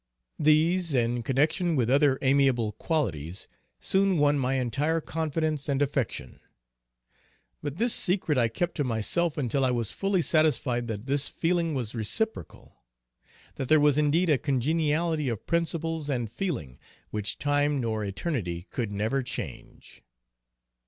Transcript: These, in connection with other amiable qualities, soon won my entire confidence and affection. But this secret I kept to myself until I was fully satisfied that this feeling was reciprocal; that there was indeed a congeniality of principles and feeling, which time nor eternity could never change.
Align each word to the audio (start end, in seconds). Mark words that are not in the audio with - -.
These, 0.39 0.95
in 0.95 1.21
connection 1.21 1.75
with 1.75 1.87
other 1.87 2.17
amiable 2.23 2.71
qualities, 2.71 3.47
soon 3.79 4.17
won 4.17 4.35
my 4.39 4.55
entire 4.55 4.99
confidence 4.99 5.69
and 5.69 5.79
affection. 5.79 6.39
But 7.61 7.77
this 7.77 7.93
secret 7.93 8.35
I 8.35 8.47
kept 8.47 8.73
to 8.77 8.83
myself 8.83 9.37
until 9.37 9.63
I 9.63 9.69
was 9.69 9.91
fully 9.91 10.23
satisfied 10.23 10.87
that 10.87 11.05
this 11.05 11.27
feeling 11.27 11.75
was 11.75 11.93
reciprocal; 11.93 12.81
that 13.57 13.69
there 13.69 13.79
was 13.79 13.95
indeed 13.99 14.31
a 14.31 14.39
congeniality 14.39 15.29
of 15.29 15.45
principles 15.45 16.09
and 16.09 16.31
feeling, 16.31 16.79
which 17.11 17.37
time 17.37 17.79
nor 17.79 18.03
eternity 18.03 18.65
could 18.71 18.91
never 18.91 19.21
change. 19.21 20.01